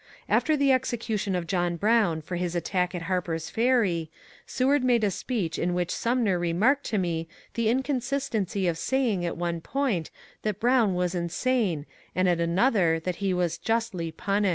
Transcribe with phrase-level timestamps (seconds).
[0.27, 4.09] After the execu tion of John Brown for his attack at Harper's Ferry,
[4.47, 9.23] Seward made a speech in which Sumner remarked to me the incon sistency of saying
[9.27, 10.09] at one point
[10.41, 11.85] that Brown was insane
[12.15, 14.49] and at another that he was ^* justly punished."